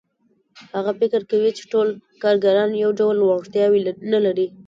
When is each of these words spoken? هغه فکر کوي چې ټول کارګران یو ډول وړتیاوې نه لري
هغه 0.75 0.91
فکر 0.99 1.21
کوي 1.31 1.51
چې 1.57 1.63
ټول 1.71 1.87
کارګران 2.23 2.69
یو 2.83 2.91
ډول 2.99 3.17
وړتیاوې 3.21 3.79
نه 4.13 4.19
لري 4.25 4.47